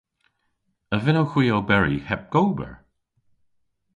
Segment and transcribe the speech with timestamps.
[0.95, 2.73] A vynnowgh hwi oberi heb gober?